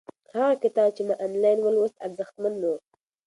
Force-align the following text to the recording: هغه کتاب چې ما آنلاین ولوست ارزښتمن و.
هغه 0.35 0.53
کتاب 0.63 0.89
چې 0.95 1.01
ما 1.07 1.15
آنلاین 1.25 1.59
ولوست 1.61 1.95
ارزښتمن 2.05 2.53
و. 2.61 2.63